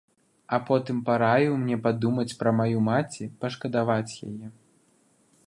[0.55, 4.47] А потым параіў мне падумаць пра маю маці, пашкадаваць яе.